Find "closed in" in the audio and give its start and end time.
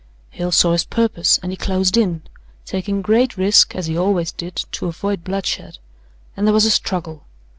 1.55-2.23